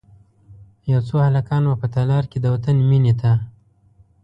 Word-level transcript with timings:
یو 0.91 1.01
څو 1.07 1.15
هلکان 1.27 1.63
به 1.69 1.75
په 1.81 1.87
تالار 1.95 2.23
کې، 2.31 2.37
د 2.41 2.45
وطن 2.53 2.75
میینې 2.89 3.13
ته، 3.21 3.31